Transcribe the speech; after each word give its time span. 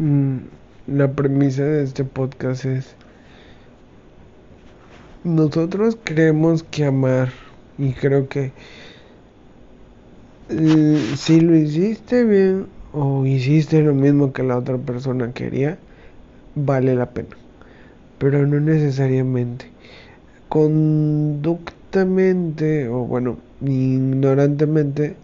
mm, 0.00 0.38
la 0.88 1.12
premisa 1.12 1.62
de 1.62 1.84
este 1.84 2.04
podcast 2.04 2.64
es, 2.64 2.96
nosotros 5.22 5.98
creemos 6.02 6.62
que 6.62 6.86
amar, 6.86 7.28
y 7.78 7.92
creo 7.92 8.28
que 8.28 8.52
si 11.16 11.40
lo 11.40 11.54
hiciste 11.54 12.24
bien 12.24 12.66
o 12.92 13.24
hiciste 13.24 13.82
lo 13.82 13.94
mismo 13.94 14.32
que 14.32 14.42
la 14.42 14.58
otra 14.58 14.78
persona 14.78 15.32
quería, 15.32 15.78
vale 16.56 16.96
la 16.96 17.10
pena. 17.10 17.36
Pero 18.18 18.44
no 18.46 18.58
necesariamente. 18.58 19.66
Conductamente, 20.48 22.88
o 22.88 23.04
bueno, 23.04 23.38
ignorantemente, 23.64 25.14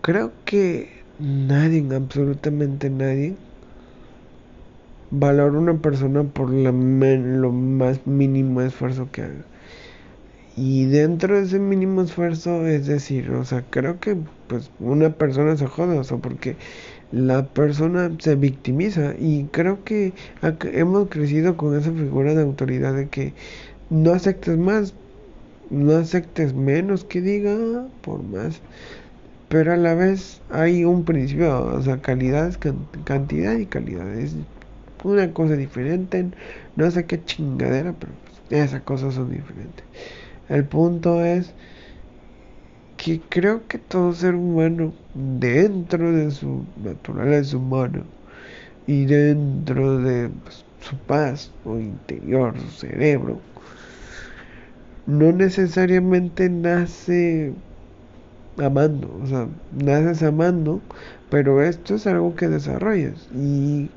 creo 0.00 0.32
que 0.46 0.99
nadie, 1.20 1.86
absolutamente 1.94 2.90
nadie, 2.90 3.34
valora 5.10 5.58
una 5.58 5.74
persona 5.78 6.24
por 6.24 6.52
la 6.52 6.72
lo 6.72 7.52
más 7.52 8.06
mínimo 8.06 8.60
esfuerzo 8.62 9.08
que 9.12 9.22
haga. 9.22 9.44
Y 10.56 10.86
dentro 10.86 11.36
de 11.36 11.44
ese 11.44 11.58
mínimo 11.58 12.02
esfuerzo, 12.02 12.66
es 12.66 12.86
decir, 12.86 13.30
o 13.30 13.44
sea, 13.44 13.64
creo 13.70 13.98
que 14.00 14.16
pues 14.48 14.70
una 14.80 15.10
persona 15.10 15.56
se 15.56 15.66
jode, 15.66 15.98
o 15.98 16.04
sea, 16.04 16.18
porque 16.18 16.56
la 17.12 17.46
persona 17.46 18.10
se 18.18 18.34
victimiza 18.36 19.14
y 19.18 19.44
creo 19.52 19.84
que 19.84 20.12
hemos 20.72 21.08
crecido 21.08 21.56
con 21.56 21.78
esa 21.78 21.92
figura 21.92 22.34
de 22.34 22.42
autoridad 22.42 22.94
de 22.94 23.08
que 23.08 23.32
no 23.90 24.12
aceptes 24.12 24.58
más, 24.58 24.94
no 25.70 25.96
aceptes 25.96 26.54
menos 26.54 27.04
que 27.04 27.20
diga 27.20 27.56
por 28.02 28.22
más, 28.22 28.60
pero 29.50 29.72
a 29.72 29.76
la 29.76 29.94
vez 29.94 30.40
hay 30.48 30.84
un 30.84 31.04
principio, 31.04 31.64
o 31.74 31.82
sea, 31.82 32.00
calidad 32.00 32.46
es 32.46 32.56
cantidad 33.04 33.58
y 33.58 33.66
calidad 33.66 34.08
es 34.14 34.36
una 35.02 35.32
cosa 35.32 35.56
diferente, 35.56 36.24
no 36.76 36.88
sé 36.88 37.04
qué 37.04 37.24
chingadera, 37.24 37.92
pero 37.98 38.12
pues, 38.48 38.62
esas 38.62 38.82
cosas 38.82 39.14
son 39.14 39.32
diferentes. 39.32 39.84
El 40.48 40.64
punto 40.66 41.24
es 41.24 41.52
que 42.96 43.20
creo 43.28 43.66
que 43.66 43.78
todo 43.78 44.12
ser 44.12 44.36
humano, 44.36 44.92
dentro 45.14 46.12
de 46.12 46.30
su 46.30 46.64
naturaleza 46.84 47.56
humana 47.56 48.04
y 48.86 49.04
dentro 49.06 49.98
de 49.98 50.28
pues, 50.28 50.64
su 50.80 50.96
paz 51.06 51.50
o 51.64 51.76
interior, 51.76 52.54
su 52.56 52.86
cerebro, 52.86 53.40
no 55.06 55.32
necesariamente 55.32 56.48
nace 56.48 57.52
amando, 58.58 59.18
o 59.22 59.26
sea, 59.26 59.48
naces 59.72 60.22
amando, 60.22 60.80
pero 61.30 61.62
esto 61.62 61.94
es 61.94 62.06
algo 62.06 62.34
que 62.34 62.48
desarrollas. 62.48 63.28
Y 63.34 63.90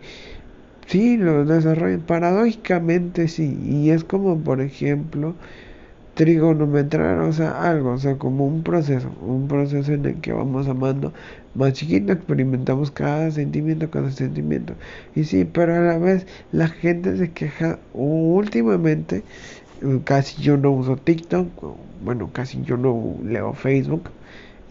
sí, 0.88 1.18
lo 1.18 1.46
desarrollas. 1.46 2.02
Paradójicamente 2.06 3.28
sí, 3.28 3.58
y 3.66 3.90
es 3.92 4.04
como 4.04 4.40
por 4.40 4.62
ejemplo 4.62 5.36
trigonometrar, 6.16 7.20
o 7.20 7.34
sea, 7.34 7.70
algo, 7.70 7.92
o 7.92 7.98
sea, 7.98 8.18
como 8.18 8.46
un 8.46 8.64
proceso, 8.64 9.10
un 9.22 9.48
proceso 9.48 9.94
en 9.94 10.06
el 10.06 10.22
que 10.22 10.32
vamos 10.34 10.68
amando. 10.68 11.12
Más 11.56 11.74
chiquito, 11.74 12.14
experimentamos 12.14 12.92
cada 12.92 13.32
sentimiento, 13.32 13.90
cada 13.90 14.12
sentimiento. 14.12 14.74
Y 15.16 15.24
sí, 15.26 15.46
pero 15.46 15.76
a 15.76 15.80
la 15.80 15.98
vez 15.98 16.28
la 16.52 16.68
gente 16.68 17.18
se 17.18 17.32
queja 17.32 17.80
últimamente, 17.94 19.24
casi 20.06 20.42
yo 20.42 20.58
no 20.58 20.72
uso 20.72 20.98
TikTok, 20.98 21.48
bueno, 22.04 22.30
casi 22.34 22.62
yo 22.64 22.78
no 22.78 23.16
leo 23.24 23.54
Facebook, 23.54 24.10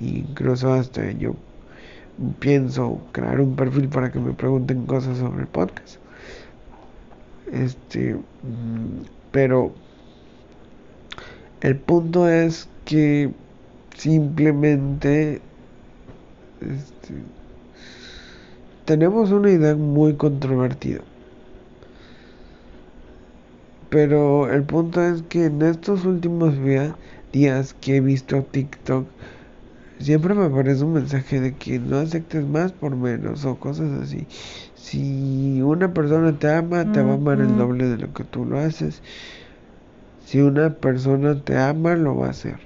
incluso 0.03 0.73
hasta 0.73 1.11
yo 1.13 1.35
pienso 2.39 3.01
crear 3.13 3.41
un 3.41 3.57
perfil 3.57 3.89
para 3.89 4.13
que 4.13 4.19
me 4.19 4.33
pregunten 4.33 4.87
cosas 4.87 5.19
sobre 5.19 5.43
el 5.43 5.49
podcast. 5.49 5.97
Este, 7.51 8.15
mm, 8.15 9.05
pero 9.31 9.73
el 11.61 11.77
punto 11.77 12.29
es 12.29 12.69
que 12.85 13.31
simplemente 13.97 15.41
este, 16.61 17.15
tenemos 18.85 19.31
una 19.31 19.51
idea 19.51 19.75
muy 19.75 20.15
controvertida. 20.15 21.01
Pero 23.91 24.51
el 24.51 24.63
punto 24.63 25.03
es 25.03 25.23
que 25.23 25.47
en 25.47 25.61
estos 25.61 26.07
últimos 26.07 26.55
días 27.33 27.75
que 27.75 27.97
he 27.97 28.01
visto 28.01 28.43
TikTok, 28.43 29.07
siempre 30.03 30.35
me 30.35 30.47
aparece 30.47 30.85
un 30.85 30.95
mensaje 30.95 31.41
de 31.41 31.55
que 31.55 31.79
no 31.79 31.99
aceptes 31.99 32.47
más 32.47 32.73
por 32.73 32.97
menos 32.97 33.45
o 33.45 33.57
cosas 33.57 33.91
así. 34.03 34.27
Si 34.75 35.63
una 35.63 35.95
persona 35.95 36.39
te 36.39 36.53
ama, 36.53 36.91
te 36.93 37.03
va 37.03 37.13
a 37.13 37.15
amar 37.15 37.41
el 37.41 37.57
doble 37.57 37.87
de 37.87 37.99
lo 37.99 38.13
que 38.13 38.25
tú 38.25 38.45
lo 38.45 38.59
haces. 38.59 39.01
Si 40.27 40.41
una 40.41 40.75
persona 40.75 41.41
te 41.41 41.57
ama, 41.57 41.95
lo 41.95 42.17
va 42.17 42.29
a 42.29 42.31
hacer. 42.31 42.57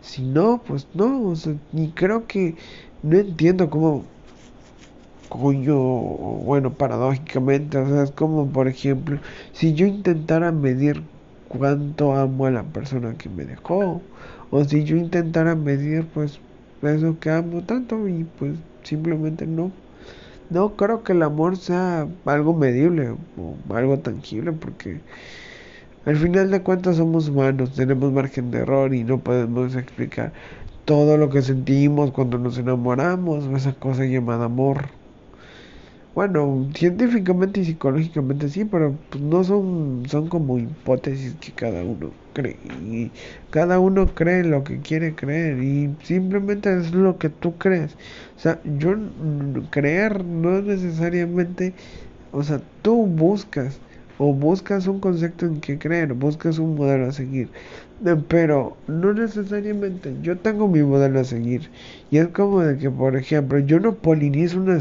Si 0.00 0.22
no, 0.22 0.62
pues 0.66 0.86
no. 0.94 1.28
O 1.28 1.36
sea, 1.36 1.54
y 1.72 1.88
creo 1.88 2.26
que 2.26 2.56
no 3.02 3.16
entiendo 3.16 3.70
cómo, 3.70 4.04
coño, 5.28 5.76
bueno, 5.76 6.72
paradójicamente, 6.74 7.78
o 7.78 7.88
sea, 7.88 8.02
es 8.02 8.10
como, 8.10 8.48
por 8.48 8.68
ejemplo, 8.68 9.18
si 9.52 9.74
yo 9.74 9.86
intentara 9.86 10.52
medir 10.52 11.02
cuánto 11.48 12.14
amo 12.14 12.46
a 12.46 12.50
la 12.50 12.64
persona 12.64 13.14
que 13.14 13.28
me 13.28 13.44
dejó, 13.44 14.02
o 14.50 14.64
si 14.64 14.84
yo 14.84 14.96
intentara 14.96 15.54
medir, 15.54 16.06
pues, 16.12 16.38
eso 16.82 17.18
que 17.20 17.30
amo 17.30 17.62
tanto, 17.62 18.08
y 18.08 18.24
pues 18.24 18.54
simplemente 18.82 19.46
no. 19.46 19.70
No 20.50 20.76
creo 20.76 21.02
que 21.02 21.12
el 21.12 21.22
amor 21.22 21.56
sea 21.56 22.08
algo 22.26 22.54
medible 22.54 23.10
o 23.36 23.74
algo 23.74 23.98
tangible, 24.00 24.52
porque 24.52 25.00
al 26.04 26.16
final 26.16 26.50
de 26.50 26.62
cuentas 26.62 26.96
somos 26.96 27.28
humanos, 27.28 27.74
tenemos 27.74 28.12
margen 28.12 28.50
de 28.50 28.58
error 28.58 28.94
y 28.94 29.04
no 29.04 29.18
podemos 29.20 29.74
explicar 29.76 30.32
todo 30.84 31.16
lo 31.16 31.30
que 31.30 31.42
sentimos 31.42 32.10
cuando 32.10 32.38
nos 32.38 32.58
enamoramos 32.58 33.44
o 33.46 33.56
esa 33.56 33.72
cosa 33.74 34.04
llamada 34.04 34.46
amor. 34.46 35.01
Bueno, 36.14 36.68
científicamente 36.74 37.60
y 37.60 37.64
psicológicamente 37.64 38.48
sí, 38.50 38.66
pero 38.66 39.02
pues 39.08 39.22
no 39.22 39.42
son, 39.44 40.02
son 40.06 40.28
como 40.28 40.58
hipótesis 40.58 41.36
que 41.36 41.54
cada 41.54 41.84
uno 41.84 42.18
cree. 42.34 42.60
Y 42.66 43.14
cada 43.48 43.78
uno 43.80 44.14
cree 44.14 44.44
lo 44.44 44.62
que 44.62 44.82
quiere 44.82 45.14
creer 45.14 45.62
y 45.62 45.96
simplemente 46.02 46.76
es 46.78 46.92
lo 46.92 47.16
que 47.16 47.30
tú 47.30 47.56
crees. 47.56 47.94
O 48.36 48.38
sea, 48.40 48.60
yo 48.62 48.94
creer 49.70 50.22
no 50.24 50.58
es 50.58 50.64
necesariamente, 50.64 51.76
o 52.30 52.42
sea, 52.42 52.62
tú 52.82 53.06
buscas 53.06 53.82
o 54.18 54.34
buscas 54.34 54.86
un 54.86 55.00
concepto 55.00 55.46
en 55.46 55.60
que 55.60 55.78
creer, 55.78 56.14
buscas 56.14 56.58
un 56.58 56.74
modelo 56.76 57.06
a 57.08 57.12
seguir. 57.12 57.52
Pero 58.28 58.76
no 58.86 59.12
necesariamente, 59.14 60.18
yo 60.22 60.38
tengo 60.38 60.66
mi 60.68 60.82
modelo 60.82 61.20
a 61.20 61.24
seguir. 61.24 61.70
Y 62.10 62.18
es 62.18 62.28
como 62.28 62.60
de 62.60 62.76
que, 62.78 62.90
por 62.90 63.16
ejemplo, 63.16 63.58
yo 63.60 63.78
no 63.80 63.94
polinizo 63.94 64.58
una, 64.60 64.78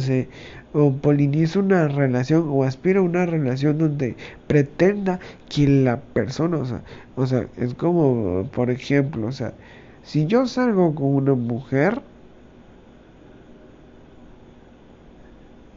o 0.74 0.94
polinizo 0.98 1.60
una 1.60 1.88
relación 1.88 2.46
o 2.50 2.64
aspiro 2.64 3.02
a 3.02 3.04
una 3.04 3.26
relación 3.26 3.78
donde 3.78 4.18
pretenda 4.48 5.20
que 5.50 5.68
la 5.68 6.02
persona, 6.02 6.58
o 6.58 6.66
sea, 6.66 6.84
o 7.16 7.26
sea, 7.28 7.48
es 7.58 7.74
como, 7.76 8.50
por 8.52 8.72
ejemplo, 8.72 9.28
o 9.28 9.32
sea, 9.32 9.54
si 10.04 10.26
yo 10.26 10.48
salgo 10.48 10.96
con 10.96 11.08
una 11.16 11.36
mujer 11.36 12.02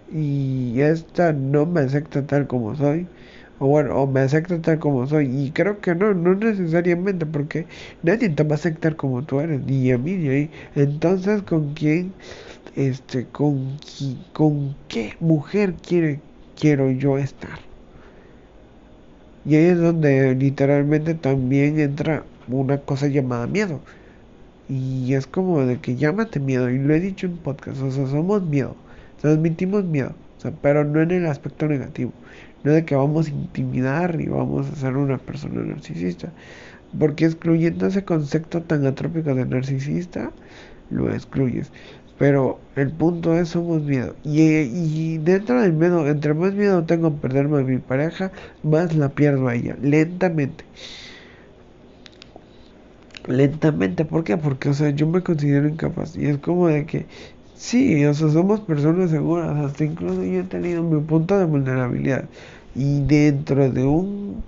y 0.09 0.81
esta 0.81 1.33
no 1.33 1.67
me 1.67 1.81
acepta 1.81 2.27
tal 2.27 2.47
como 2.47 2.75
soy, 2.77 3.11
o 3.59 3.67
bueno, 3.69 3.97
o 4.03 4.07
me 4.07 4.21
acepta 4.21 4.61
tal 4.61 4.79
como 4.79 5.07
soy. 5.07 5.27
Y 5.27 5.51
creo 5.53 5.81
que 5.81 5.95
no, 5.95 6.15
no 6.15 6.35
necesariamente, 6.35 7.27
porque 7.27 7.67
nadie 8.03 8.29
te 8.31 8.43
va 8.45 8.53
a 8.53 8.55
aceptar 8.57 8.97
como 8.97 9.25
tú 9.25 9.41
eres, 9.41 9.61
ni 9.65 9.91
a 9.93 9.99
mí 9.99 10.17
ni 10.17 10.29
a 10.29 10.31
mí. 10.33 10.51
Entonces, 10.75 11.43
¿con 11.43 11.75
quién, 11.75 12.13
este, 12.77 13.27
con, 13.27 13.79
con 14.33 14.77
qué 14.89 15.15
mujer 15.21 15.75
quiere, 15.75 16.21
quiero 16.59 16.91
yo 16.91 17.19
estar? 17.19 17.61
Y 19.45 19.57
ahí 19.57 19.65
es 19.67 19.79
donde 19.79 20.35
literalmente 20.35 21.15
también 21.15 21.79
entra 21.79 22.25
una 22.49 22.79
cosa 22.79 23.09
llamada 23.09 23.47
miedo. 23.47 23.81
Y 24.69 25.15
es 25.15 25.27
como 25.27 25.65
de 25.67 25.81
que 25.81 25.97
llámate 25.97 26.41
miedo, 26.41 26.71
y 26.71 26.79
lo 26.79 26.95
he 26.95 27.01
dicho 27.01 27.27
en 27.27 27.39
podcast, 27.39 27.81
o 27.83 27.91
sea, 27.91 28.07
somos 28.07 28.43
miedo, 28.43 28.77
transmitimos 29.21 29.85
miedo, 29.85 30.17
o 30.39 30.41
sea, 30.41 30.53
pero 30.63 30.85
no 30.85 31.03
en 31.03 31.11
el 31.11 31.27
aspecto 31.27 31.69
negativo 31.69 32.13
no 32.65 32.73
de 32.73 32.85
que 32.85 32.97
vamos 32.97 33.29
a 33.29 33.31
intimidar 33.31 34.21
y 34.21 34.27
vamos 34.27 34.69
a 34.69 34.75
ser 34.75 34.97
una 34.97 35.19
persona 35.19 35.63
narcisista. 35.63 36.33
Porque 36.99 37.27
excluyendo 37.27 37.87
ese 37.87 38.05
concepto 38.05 38.63
tan 38.63 38.87
atrópico 38.87 39.35
de 39.35 39.45
narcisista, 39.45 40.31
lo 40.91 41.13
excluyes. 41.13 41.71
Pero 42.19 42.61
el 42.77 42.91
punto 42.91 43.37
es, 43.37 43.49
somos 43.51 43.83
miedo. 43.83 44.15
Y, 44.25 44.41
y, 44.41 45.19
dentro 45.19 45.61
del 45.61 45.73
miedo, 45.73 46.07
entre 46.07 46.33
más 46.33 46.55
miedo 46.55 46.85
tengo 46.85 47.09
a 47.09 47.13
perderme 47.17 47.59
a 47.59 47.63
mi 47.63 47.79
pareja, 47.79 48.31
más 48.63 48.95
la 48.95 49.09
pierdo 49.11 49.49
a 49.49 49.55
ella, 49.57 49.77
lentamente. 49.83 50.65
Lentamente, 53.27 54.05
¿por 54.05 54.23
qué? 54.23 54.37
Porque, 54.37 54.69
o 54.69 54.75
sea, 54.75 54.91
yo 54.91 55.07
me 55.09 55.23
considero 55.23 55.67
incapaz. 55.69 56.17
Y 56.17 56.27
es 56.27 56.39
como 56.39 56.69
de 56.69 56.87
que 56.87 57.07
Sí, 57.57 58.05
o 58.05 58.15
somos 58.15 58.61
personas 58.63 59.11
seguras, 59.11 59.57
hasta 59.57 59.85
incluso 59.85 60.25
yo 60.25 60.41
he 60.41 60.45
tenido 60.45 60.83
mi 60.83 61.01
punto 61.05 61.39
de 61.39 61.45
vulnerabilidad. 61.45 62.29
Y 62.75 63.03
dentro 63.03 63.71
de 63.71 63.85
un, 63.85 64.45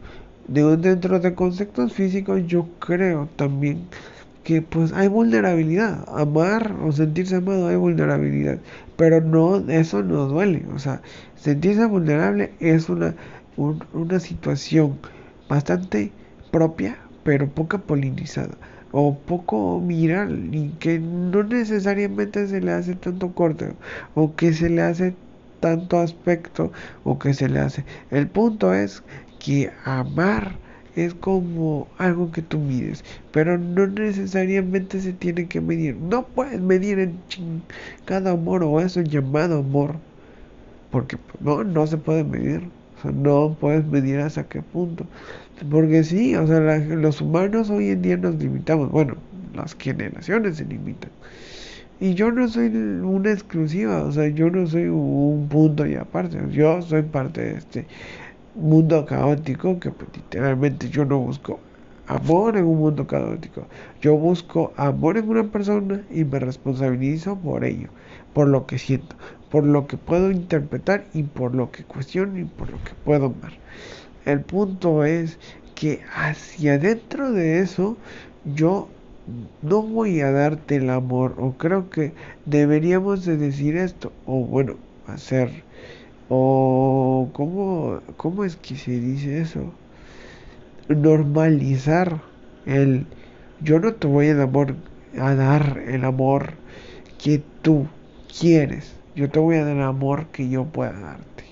de 0.49 0.76
dentro 0.76 1.20
de 1.20 1.35
conceptos 1.35 1.93
físicos, 1.93 2.43
yo 2.47 2.69
creo 2.81 3.29
también 3.37 3.88
que 4.43 4.61
pues 4.62 4.93
hay 4.93 5.08
vulnerabilidad. 5.08 6.05
Amar 6.08 6.75
o 6.82 6.93
sentirse 6.93 7.37
amado 7.37 7.69
hay 7.69 7.76
vulnerabilidad. 7.76 8.61
Pero 8.97 9.20
no, 9.20 9.59
eso 9.70 10.02
no 10.02 10.26
duele. 10.26 10.67
O 10.75 10.79
sea, 10.81 11.02
sentirse 11.37 11.87
vulnerable 11.87 12.55
es 12.61 12.88
una, 12.88 13.14
una 13.56 14.20
situación 14.20 14.99
bastante 15.49 16.12
propia, 16.50 16.99
pero 17.23 17.49
poca 17.49 17.79
polinizada 17.79 18.56
o 18.99 19.15
poco 19.15 19.81
viral 19.83 20.55
y 20.55 20.71
que 20.81 20.99
no 20.99 21.43
necesariamente 21.43 22.47
se 22.47 22.63
le 22.63 22.73
hace 22.73 22.95
tanto 22.95 23.35
corte 23.35 23.75
o 24.15 24.35
que 24.35 24.55
se 24.55 24.71
le 24.71 24.81
hace 24.83 25.15
tanto 25.61 25.99
aspecto 25.99 26.73
o 27.05 27.19
que 27.19 27.35
se 27.35 27.49
le 27.49 27.61
hace. 27.61 27.85
El 28.11 28.27
punto 28.29 28.73
es 28.73 29.03
que 29.39 29.71
amar 29.85 30.59
es 30.95 31.15
como 31.15 31.89
algo 31.99 32.31
que 32.33 32.41
tú 32.41 32.59
mides, 32.59 33.05
pero 33.33 33.59
no 33.59 33.87
necesariamente 33.87 35.01
se 35.01 35.13
tiene 35.13 35.47
que 35.47 35.61
medir. 35.61 35.97
No 35.97 36.27
puedes 36.29 36.61
medir 36.61 36.99
en 36.99 37.21
cada 38.07 38.31
amor 38.33 38.63
o 38.65 38.81
eso 38.81 39.03
llamado 39.03 39.59
amor, 39.59 39.97
porque 40.91 41.19
no, 41.41 41.65
no 41.65 41.87
se 41.87 41.99
puede 41.99 42.25
medir. 42.25 42.71
No 43.05 43.57
puedes 43.61 43.87
medir 43.87 44.21
hasta 44.21 44.45
qué 44.45 44.63
punto. 44.63 45.05
Porque 45.71 46.05
sí, 46.05 46.35
o 46.37 46.47
sea, 46.47 46.61
los 46.79 47.21
humanos 47.21 47.71
hoy 47.71 47.91
en 47.91 48.03
día 48.03 48.17
nos 48.17 48.37
limitamos. 48.37 48.91
Bueno, 48.91 49.17
las 49.55 49.75
generaciones 49.75 50.57
se 50.57 50.65
limitan. 50.65 51.11
Y 51.99 52.15
yo 52.15 52.31
no 52.31 52.47
soy 52.49 52.67
una 52.67 53.33
exclusiva, 53.33 54.03
o 54.03 54.13
sea, 54.13 54.29
yo 54.29 54.51
no 54.51 54.67
soy 54.67 54.89
un 54.89 55.49
punto 55.49 55.87
y 55.87 55.95
aparte. 55.95 56.39
Yo 56.51 56.83
soy 56.83 57.03
parte 57.03 57.41
de 57.41 57.55
este 57.57 57.87
mundo 58.55 59.05
caótico 59.07 59.79
que 59.81 59.91
pues, 59.91 60.11
literalmente 60.15 60.89
yo 60.91 61.05
no 61.05 61.19
busco 61.19 61.61
amor 62.07 62.57
en 62.57 62.65
un 62.65 62.79
mundo 62.79 63.07
caótico. 63.07 63.67
Yo 64.01 64.17
busco 64.17 64.73
amor 64.77 65.17
en 65.17 65.29
una 65.29 65.45
persona 65.45 66.03
y 66.11 66.25
me 66.25 66.39
responsabilizo 66.39 67.37
por 67.39 67.65
ello, 67.65 67.89
por 68.33 68.49
lo 68.49 68.67
que 68.67 68.79
siento, 68.79 69.17
por 69.51 69.65
lo 69.65 69.87
que 69.87 69.97
puedo 69.97 70.31
interpretar 70.31 71.07
y 71.15 71.23
por 71.23 71.55
lo 71.55 71.71
que 71.71 71.85
cuestiono 71.85 72.39
y 72.39 72.45
por 72.45 72.71
lo 72.71 72.79
que 72.85 72.93
puedo 73.05 73.27
amar. 73.27 73.53
El 74.25 74.41
punto 74.41 75.05
es 75.05 75.39
que 75.75 76.01
hacia 76.15 76.75
adentro 76.75 77.33
de 77.33 77.61
eso 77.61 77.97
yo 78.45 78.89
no 79.63 79.83
voy 79.83 80.21
a 80.21 80.31
darte 80.31 80.77
el 80.77 80.91
amor 80.91 81.35
o 81.39 81.53
creo 81.53 81.91
que 81.91 82.13
deberíamos 82.45 83.25
de 83.25 83.37
decir 83.37 83.77
esto 83.77 84.13
o 84.25 84.45
bueno 84.45 84.77
hacer 85.07 85.65
o 86.29 87.29
cómo, 87.33 88.01
cómo 88.17 88.45
es 88.45 88.57
que 88.57 88.77
se 88.77 88.93
dice 88.93 89.41
eso 89.41 89.73
normalizar 90.89 92.21
el 92.67 93.07
yo 93.61 93.79
no 93.81 93.95
te 93.95 94.07
voy 94.07 94.29
a, 94.29 94.43
amor, 94.43 94.77
a 95.19 95.35
dar 95.35 95.83
el 95.87 96.05
amor 96.05 96.55
que 97.19 97.43
tú 97.63 97.87
quieres 98.39 98.96
yo 99.17 99.29
te 99.31 99.39
voy 99.39 99.57
a 99.57 99.65
dar 99.65 99.77
el 99.77 99.83
amor 99.83 100.27
que 100.27 100.49
yo 100.49 100.65
pueda 100.67 100.93
darte. 100.93 101.45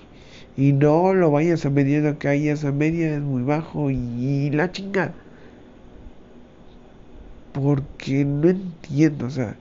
Y 0.57 0.73
no 0.73 1.15
lo 1.15 1.31
vayas 1.33 1.67
a 1.67 1.71
medir 1.71 2.15
que 2.17 2.29
ahí 2.29 2.49
esa 2.49 2.71
media 2.71 3.17
es 3.17 3.21
muy 3.21 3.43
bajo 3.43 3.91
y, 3.91 4.51
la 4.51 4.71
chingada. 4.71 5.15
Porque 7.53 8.25
no 8.25 8.49
entiendo 8.49 9.27
o 9.27 9.31
sea 9.31 9.57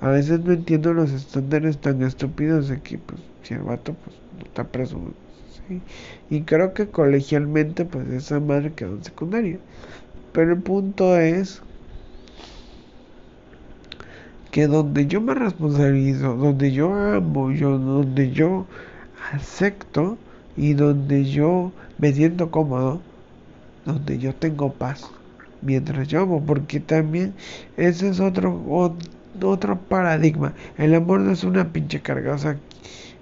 a 0.00 0.10
veces 0.10 0.40
no 0.40 0.52
entiendo 0.52 0.94
los 0.94 1.10
estándares 1.12 1.78
tan 1.78 2.02
estúpidos 2.02 2.68
de 2.68 2.80
que 2.80 2.98
pues 2.98 3.20
si 3.42 3.54
el 3.54 3.60
vato 3.60 3.94
pues 3.94 4.16
no 4.38 4.44
está 4.44 4.64
preso 4.64 5.00
y 6.30 6.42
creo 6.42 6.72
que 6.72 6.88
colegialmente 6.88 7.84
pues 7.84 8.08
esa 8.08 8.40
madre 8.40 8.72
quedó 8.72 8.94
en 8.94 9.04
secundaria. 9.04 9.58
Pero 10.32 10.52
el 10.52 10.62
punto 10.62 11.18
es 11.18 11.62
que 14.58 14.66
donde 14.66 15.06
yo 15.06 15.20
me 15.20 15.34
responsabilizo 15.34 16.34
donde 16.34 16.72
yo 16.72 16.92
amo 16.92 17.52
yo 17.52 17.78
donde 17.78 18.32
yo 18.32 18.66
acepto 19.32 20.18
y 20.56 20.74
donde 20.74 21.26
yo 21.26 21.70
me 21.98 22.12
siento 22.12 22.50
cómodo 22.50 23.00
donde 23.84 24.18
yo 24.18 24.34
tengo 24.34 24.72
paz 24.72 25.12
mientras 25.62 26.08
yo 26.08 26.22
amo 26.22 26.42
porque 26.44 26.80
también 26.80 27.34
ese 27.76 28.08
es 28.08 28.18
otro 28.18 28.60
otro 29.40 29.78
paradigma. 29.78 30.54
El 30.76 30.92
amor 30.96 31.20
no 31.20 31.30
es 31.30 31.44
una 31.44 31.72
pinche 31.72 32.00
carga 32.00 32.34
o 32.34 32.38
sea 32.38 32.56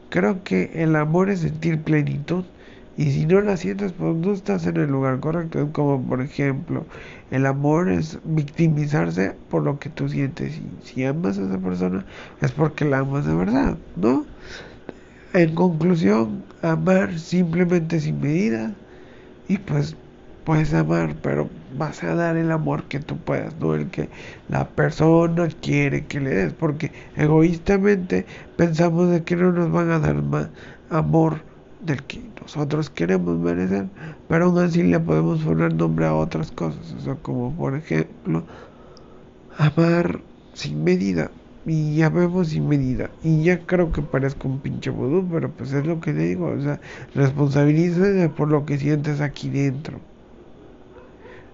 Creo 0.09 0.43
que 0.43 0.71
el 0.75 0.97
amor 0.97 1.29
es 1.29 1.41
sentir 1.41 1.82
plenitud 1.82 2.44
y 2.96 3.10
si 3.10 3.26
no 3.26 3.40
la 3.43 3.58
sientes, 3.58 3.93
pues 3.93 4.16
no 4.16 4.32
estás 4.32 4.66
en 4.66 4.78
el 4.78 4.90
lugar 4.90 5.20
correcto. 5.20 5.69
Como 5.72 6.02
por 6.02 6.22
ejemplo, 6.22 6.87
el 7.31 7.44
amor 7.44 7.90
es 7.90 8.19
victimizarse 8.25 9.34
por 9.50 9.64
lo 9.64 9.78
que 9.78 9.90
tú 9.90 10.08
sientes. 10.08 10.56
Y 10.56 10.87
si 10.87 11.04
amas 11.04 11.38
a 11.38 11.43
esa 11.43 11.58
persona, 11.58 12.06
es 12.40 12.52
porque 12.52 12.87
la 12.87 13.00
amas 13.00 13.26
de 13.26 13.34
verdad, 13.34 13.76
¿no? 13.96 14.25
En 15.34 15.54
conclusión, 15.54 16.43
amar 16.62 17.19
simplemente 17.19 18.00
sin 18.00 18.20
medida. 18.20 18.72
Y 19.48 19.58
pues 19.58 19.94
puedes 20.44 20.72
amar, 20.72 21.16
pero 21.22 21.50
vas 21.76 22.02
a 22.02 22.14
dar 22.14 22.37
el 22.38 22.50
amor 22.50 22.84
que 22.84 23.00
tú 23.00 23.19
puedas, 23.19 23.54
no 23.60 23.75
el 23.75 23.90
que 23.90 24.08
la 24.48 24.69
persona 24.69 25.48
quiere 25.60 26.06
que 26.06 26.20
le 26.20 26.31
des, 26.31 26.52
porque 26.54 26.93
egoístamente 27.16 28.25
pensamos 28.56 29.10
de 29.10 29.22
que 29.22 29.37
no 29.37 29.52
nos 29.52 29.70
van 29.70 29.90
a 29.90 29.98
dar 29.98 30.22
más 30.22 30.48
amor 30.88 31.40
del 31.81 32.02
que 32.05 32.20
nosotros 32.40 32.90
queremos 32.90 33.38
merecer, 33.38 33.87
pero 34.28 34.46
aún 34.46 34.58
así 34.58 34.82
le 34.82 34.99
podemos 35.00 35.40
poner 35.43 35.75
nombre 35.75 36.06
a 36.06 36.14
otras 36.14 36.50
cosas, 36.52 36.94
o 36.99 37.00
sea, 37.00 37.14
como 37.17 37.52
por 37.55 37.75
ejemplo, 37.75 38.44
amar 39.58 40.20
sin 40.55 40.84
medida. 40.84 41.31
Y 41.69 41.96
ya 41.96 42.11
vemos 42.11 42.50
sin 42.50 42.69
medida. 42.69 43.11
Y 43.25 43.43
ya 43.43 43.58
creo 43.67 43.90
que 43.90 44.00
parezco 44.00 44.46
un 44.46 44.61
pinche 44.61 44.88
vudú, 44.90 45.26
pero 45.28 45.50
pues 45.50 45.73
es 45.73 45.84
lo 45.84 46.00
que 46.00 46.12
te 46.12 46.20
digo. 46.20 46.46
O 46.46 46.61
sea, 46.61 46.81
responsabilízate 47.12 48.29
por 48.29 48.49
lo 48.49 48.64
que 48.64 48.79
sientes 48.79 49.20
aquí 49.20 49.50
dentro 49.50 49.99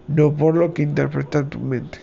no 0.09 0.33
por 0.35 0.55
lo 0.57 0.75
que 0.75 0.83
interpreta 0.83 1.49
tu 1.49 1.59
mente. 1.59 1.99